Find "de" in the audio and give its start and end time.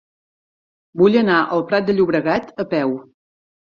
1.91-1.97